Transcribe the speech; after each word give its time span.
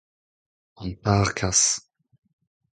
An 0.81 0.89
targazh. 1.05 1.69